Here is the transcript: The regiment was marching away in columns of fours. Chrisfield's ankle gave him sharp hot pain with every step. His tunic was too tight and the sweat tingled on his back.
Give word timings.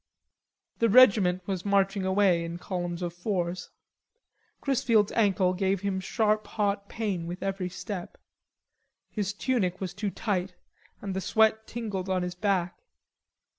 The 0.79 0.89
regiment 0.89 1.45
was 1.45 1.63
marching 1.63 2.05
away 2.05 2.43
in 2.43 2.57
columns 2.57 3.03
of 3.03 3.13
fours. 3.13 3.69
Chrisfield's 4.59 5.11
ankle 5.11 5.53
gave 5.53 5.81
him 5.81 5.99
sharp 5.99 6.47
hot 6.47 6.89
pain 6.89 7.27
with 7.27 7.43
every 7.43 7.69
step. 7.69 8.17
His 9.11 9.31
tunic 9.31 9.79
was 9.79 9.93
too 9.93 10.09
tight 10.09 10.55
and 11.03 11.13
the 11.13 11.21
sweat 11.21 11.67
tingled 11.67 12.09
on 12.09 12.23
his 12.23 12.33
back. 12.33 12.79